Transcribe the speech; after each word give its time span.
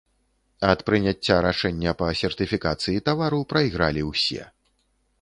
Ад 0.71 0.79
прыняцця 0.87 1.35
рашэння 1.47 1.95
па 2.01 2.09
сертыфікацыі 2.23 3.05
тавару 3.11 3.45
прайгралі 3.55 4.01
ўсе. 4.13 4.53